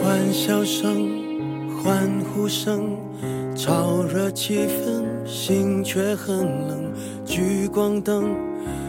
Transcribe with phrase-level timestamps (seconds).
[0.00, 1.08] 欢笑声、
[1.82, 2.96] 欢呼声，
[3.54, 6.36] 炒热气氛，心却很
[6.66, 6.92] 冷。
[7.24, 8.34] 聚光灯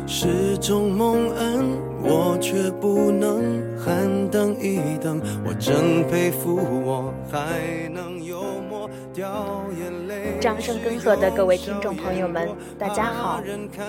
[0.05, 5.21] 是种蒙恩，我却不能喊等一等。
[5.45, 6.55] 我真佩服
[6.85, 10.37] 我还能幽默掉眼泪。
[10.39, 13.41] 掌声跟贺的各位听众朋友们，大家好，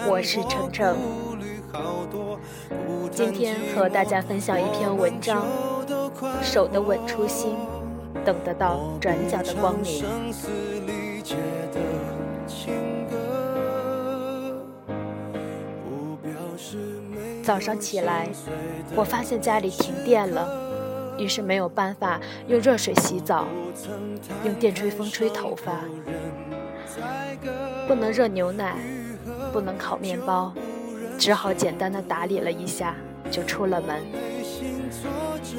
[0.09, 0.97] 我是程程。
[3.11, 5.45] 今天和大家分享一篇文章。
[6.43, 7.57] 守得稳初心，
[8.25, 10.05] 等得到转角的光明。
[17.45, 18.29] 早上起来，
[18.97, 20.49] 我发现家里停电了，
[21.19, 23.47] 于是没有办法用热水洗澡，
[24.45, 25.81] 用电吹风吹头发，
[27.87, 28.77] 不能热牛奶，
[29.53, 30.55] 不能烤面包，
[31.19, 32.97] 只好简单的打理了一下，
[33.31, 34.01] 就出了门。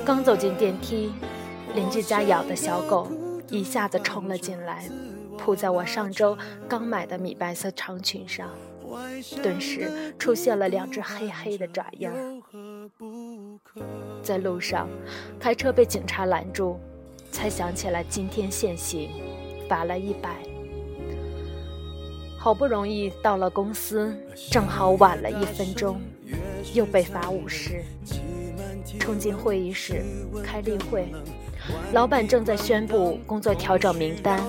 [0.04, 1.14] 刚走进电梯，
[1.76, 3.08] 邻居家养的小狗
[3.52, 4.90] 一下子冲了进来，
[5.38, 6.36] 扑在我上周
[6.68, 8.50] 刚买的米白色长裙上，
[9.42, 12.42] 顿时出现了两只黑黑的爪印儿。
[14.22, 14.88] 在路上，
[15.40, 16.80] 开车被警察拦住，
[17.32, 19.10] 才想起来今天限行，
[19.70, 20.36] 罚了一百。
[22.38, 24.16] 好不容易到了公司，
[24.52, 26.00] 正好晚了一分钟，
[26.74, 27.84] 又被罚五十。
[29.00, 30.04] 冲进会议室
[30.44, 31.08] 开例会，
[31.92, 34.40] 老板正在宣布工作调整名单，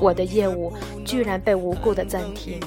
[0.00, 0.72] 我的业务
[1.04, 2.60] 居然被无故的暂停，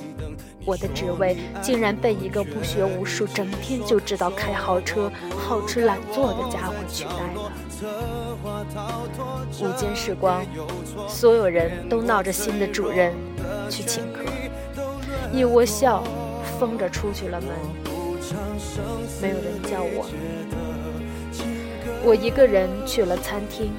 [0.65, 7.51] 我的职位竟然被一个不学无术、整天就知道开豪车、好吃懒做的家伙取代了。
[9.61, 10.45] 午间时光，
[11.07, 13.13] 所有人都闹着新的主任
[13.69, 14.21] 去请客，
[15.33, 16.03] 一窝笑
[16.59, 17.49] 疯着出去了门，
[19.21, 20.05] 没有人叫我。
[22.05, 23.71] 我一个人去了餐厅，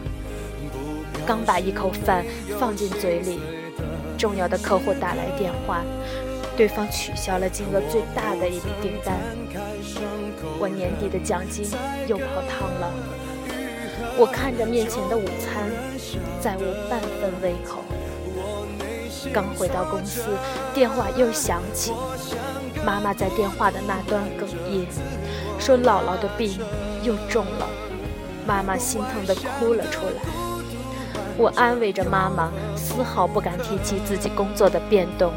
[1.27, 2.25] 刚把一口饭
[2.59, 3.41] 放进嘴里，
[4.19, 5.83] 重要的客户打来电话，
[6.57, 9.19] 对方取消了金额最大的一笔订单，
[10.59, 11.67] 我年底的奖金
[12.07, 12.93] 又泡汤了。
[14.17, 15.69] 我看着面前的午餐，
[16.41, 17.83] 再无半分胃口。
[19.33, 20.23] 刚回到公司，
[20.73, 21.93] 电话又响起，
[22.87, 24.87] 妈妈在电话的那端哽咽，
[25.59, 26.57] 说姥姥的病
[27.03, 27.69] 又重了。
[28.47, 30.23] 妈妈心疼地哭了出来，
[31.37, 35.33] 我安慰着妈妈，丝毫不敢提起自己工作的变动，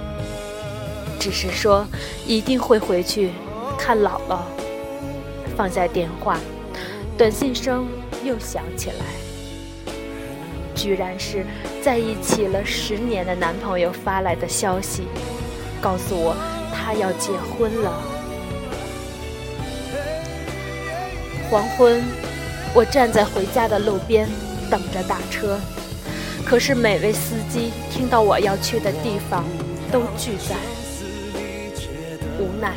[1.19, 1.85] 只是说
[2.25, 3.31] 一定会回去
[3.78, 4.39] 看姥姥。
[5.55, 6.39] 放下电话，
[7.17, 7.88] 短信声
[8.23, 9.94] 又响起来，
[10.75, 11.45] 居然是
[11.81, 15.03] 在一起了十年的男朋友发来的消息，
[15.81, 16.35] 告诉我
[16.73, 18.01] 他要结婚了。
[21.50, 22.03] 黄昏。
[22.75, 24.29] 我站在回家的路边
[24.69, 25.57] 等着打车，
[26.45, 29.44] 可是每位司机听到我要去的地方
[29.91, 30.56] 都拒载。
[32.40, 32.75] 无奈，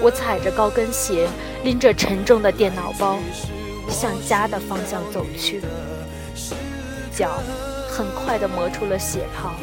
[0.00, 1.28] 我踩着高跟鞋，
[1.64, 3.18] 拎着沉重的电脑包，
[3.88, 5.60] 向家的方向走去。
[7.12, 7.40] 脚
[7.90, 9.54] 很快地磨出了血泡，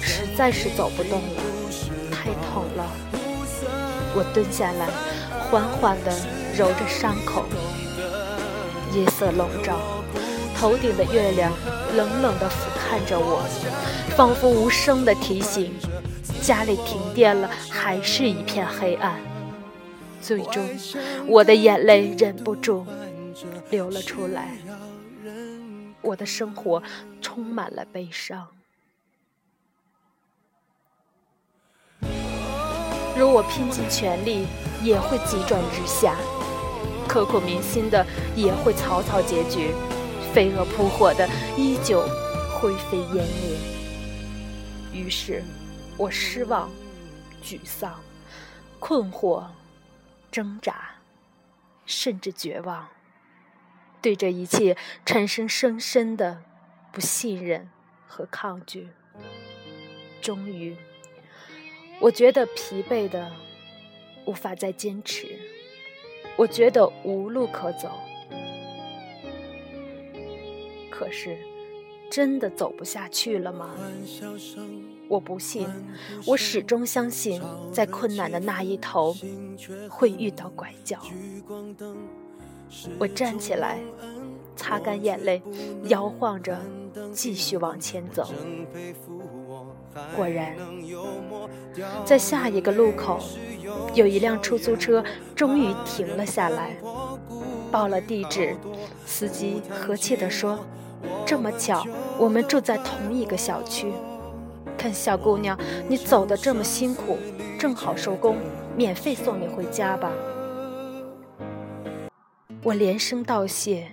[0.00, 1.42] 实在是走不动了，
[2.10, 2.86] 太疼了。
[4.14, 4.88] 我蹲下来，
[5.50, 6.10] 缓缓地
[6.56, 7.44] 揉着伤口。
[8.92, 9.78] 夜色笼罩，
[10.58, 11.52] 头顶的月亮
[11.94, 13.44] 冷冷地俯瞰着我，
[14.16, 15.72] 仿佛无声地提醒：
[16.42, 19.20] 家里停电了，还是一片黑暗。
[20.20, 20.68] 最终，
[21.26, 22.86] 我的眼泪忍不住
[23.70, 24.56] 流了出来。
[26.02, 26.82] 我的生活
[27.20, 28.46] 充满了悲伤。
[33.16, 34.46] 如我拼尽全力，
[34.82, 36.16] 也会急转直下。
[37.06, 39.72] 刻骨铭心的也会草草结局，
[40.32, 42.00] 飞蛾扑火的依旧
[42.52, 43.58] 灰飞烟灭。
[44.92, 45.42] 于是，
[46.00, 46.70] 我失望、
[47.42, 48.00] 沮丧、
[48.78, 49.44] 困惑、
[50.30, 50.94] 挣扎，
[51.84, 52.88] 甚至绝望，
[54.00, 56.42] 对这一切产生深深的
[56.90, 57.68] 不信任
[58.06, 58.88] 和抗拒。
[60.22, 60.74] 终于，
[62.00, 63.30] 我觉得疲惫的
[64.24, 65.38] 无法再坚持。
[66.34, 68.00] 我觉得无路可走，
[70.90, 71.36] 可是
[72.10, 73.76] 真的走不下去了吗？
[75.10, 75.66] 我不信，
[76.24, 77.42] 我始终相信，
[77.72, 79.12] 在困难的那一头
[79.88, 81.00] 会遇到拐角。
[82.96, 83.80] 我站起来，
[84.54, 85.42] 擦干眼泪，
[85.86, 86.56] 摇晃着
[87.12, 88.30] 继续往前走。
[90.14, 90.54] 果然，
[92.04, 93.18] 在下一个路口，
[93.92, 95.04] 有一辆出租车
[95.34, 96.76] 终于停了下来，
[97.72, 98.56] 报了地址。
[99.04, 100.60] 司机和气地说
[101.26, 101.84] ：“这么巧，
[102.16, 103.92] 我们住在同一个小区。
[104.80, 105.60] 看小姑娘，
[105.90, 107.18] 你走的这么辛苦，
[107.58, 108.38] 正好收工，
[108.74, 110.10] 免费送你回家吧。”
[112.64, 113.92] 我连声道谢，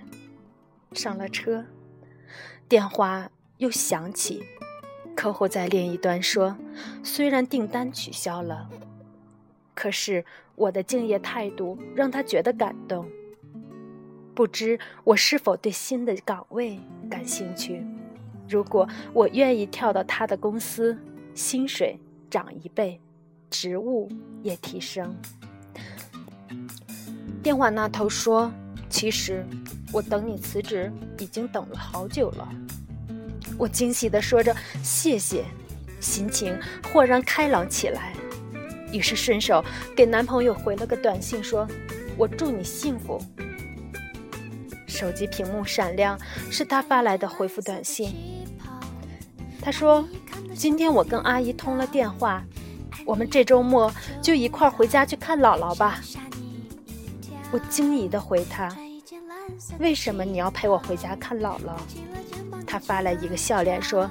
[0.92, 1.62] 上了车，
[2.66, 4.42] 电话又响起。
[5.14, 6.56] 客户在另一端说
[7.04, 8.70] ：“虽然订单取消了，
[9.74, 10.24] 可是
[10.54, 13.06] 我的敬业态度让他觉得感动。
[14.34, 16.80] 不知我是否对新的岗位
[17.10, 17.84] 感兴趣？
[18.48, 20.96] 如果我愿意跳到他的公司，
[21.34, 21.98] 薪水
[22.30, 22.98] 涨一倍，
[23.50, 24.08] 职务
[24.42, 25.14] 也提升。”
[27.42, 28.50] 电话那头说
[28.90, 29.44] ：“其实
[29.92, 32.48] 我等你辞职已经等了好久了。”
[33.56, 35.44] 我惊喜地说着“谢谢”，
[36.00, 36.58] 心情
[36.92, 38.12] 豁然开朗起来。
[38.92, 41.66] 于是顺手给男朋友回了个短信，说
[42.16, 43.20] ：“我祝你幸福。”
[44.86, 46.18] 手机屏幕闪亮，
[46.50, 48.12] 是他发来的回复短信。
[49.68, 50.02] 他说
[50.56, 52.42] ：“今天我跟阿姨通了电话，
[53.04, 53.92] 我们这周末
[54.22, 56.00] 就一块回家去看姥姥吧。”
[57.52, 58.74] 我惊疑地回他
[59.78, 61.74] ：“为什么你要陪我回家看姥姥？”
[62.66, 64.10] 他发来一个笑脸说：“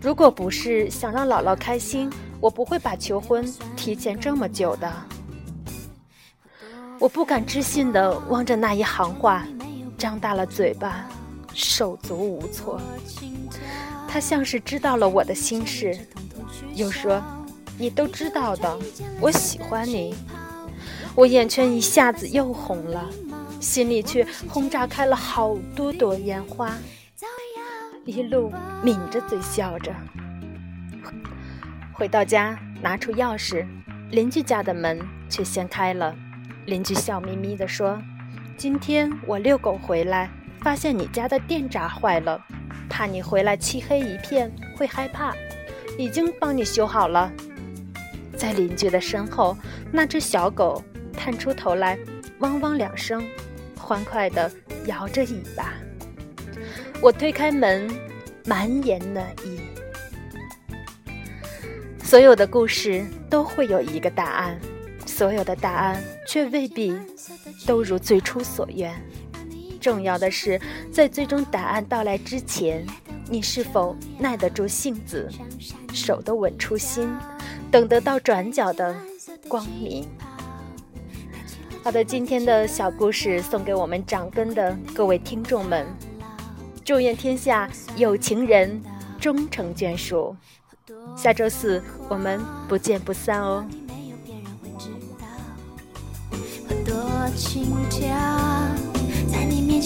[0.00, 2.10] 如果不是想让姥姥开心，
[2.40, 3.46] 我不会把求婚
[3.76, 4.90] 提前这么久的。”
[6.98, 9.46] 我不敢置信地望着那一行话，
[9.98, 11.04] 张大了嘴巴，
[11.52, 12.80] 手足无措。
[14.16, 15.94] 他像是知道了我的心事，
[16.74, 17.22] 又说
[17.76, 18.78] ：“你都知道的，
[19.20, 20.14] 我喜欢你。”
[21.14, 23.10] 我眼圈一下子又红了，
[23.60, 26.78] 心里却轰炸开了好多朵烟花。
[28.06, 28.50] 一路
[28.82, 29.94] 抿着嘴笑着，
[31.92, 33.66] 回到家，拿出钥匙，
[34.10, 34.98] 邻居家的门
[35.28, 36.16] 却先开了。
[36.64, 38.00] 邻居笑眯眯地说
[38.56, 40.30] ：“今天我遛狗回来，
[40.62, 42.42] 发现你家的电闸坏了，
[42.88, 45.34] 怕你回来漆黑一片会害怕，
[45.98, 47.32] 已经帮你修好了。”
[48.36, 49.56] 在邻居的身后，
[49.90, 51.98] 那只小狗探出头来，
[52.40, 53.26] 汪汪两声，
[53.78, 54.50] 欢快地
[54.84, 55.72] 摇着尾巴。
[57.00, 57.90] 我推开门，
[58.44, 59.58] 满眼暖意。
[62.02, 64.60] 所有的故事都会有一个答案，
[65.06, 66.94] 所有的答案却未必
[67.66, 68.94] 都如最初所愿。
[69.86, 70.60] 重要的是，
[70.90, 72.84] 在最终答案到来之前，
[73.30, 75.30] 你是否耐得住性子，
[75.94, 77.08] 守得稳初心，
[77.70, 78.92] 等得到转角的
[79.46, 80.04] 光明。
[81.84, 85.86] 好的，今天的小故事送给我们掌根的各位听众们。
[86.84, 88.82] 祝愿天下有情人
[89.20, 90.34] 终成眷属。
[91.16, 93.64] 下周四我们不见不散哦。
[96.84, 98.12] 多轻佻，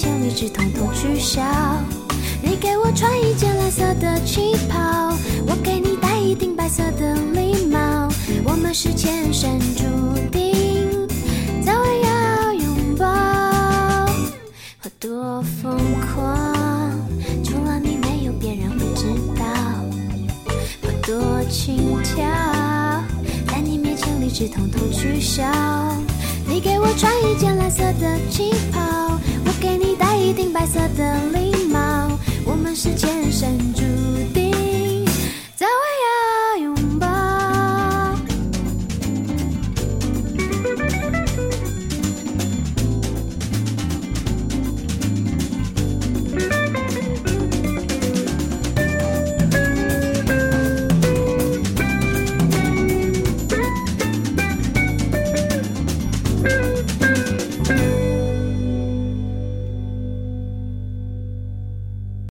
[0.01, 1.43] 在你面前理智统统取消。
[2.43, 5.13] 你给我穿一件蓝色的旗袍，
[5.47, 8.09] 我给你戴一顶白色的礼帽。
[8.45, 9.85] 我们是前生注
[10.31, 11.07] 定，
[11.63, 13.07] 早晚要拥抱。
[14.83, 16.99] 我多疯狂。
[17.45, 19.05] 除了你没有别人会知
[19.37, 19.45] 道。
[20.83, 23.05] 我多轻佻，
[23.47, 25.45] 在你面前理智统统取消。
[26.47, 28.81] 你给我穿一件蓝色的旗袍，
[30.73, 31.50] suddenly